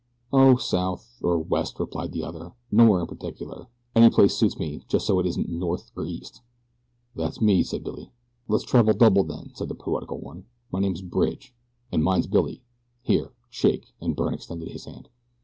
[0.33, 2.53] "Oh, south or west," replied the other.
[2.71, 6.41] "Nowhere in particular any place suits me just so it isn't north or east."
[7.15, 8.11] "That's me," said Billy.
[8.47, 10.45] "Let's travel double, then," said the poetical one.
[10.71, 11.53] "My name's Bridge."
[11.91, 12.63] "And mine's Billy.
[13.03, 15.07] Here, shake," and Byrne extended his hand.